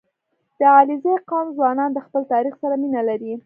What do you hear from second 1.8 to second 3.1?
د خپل تاریخ سره مینه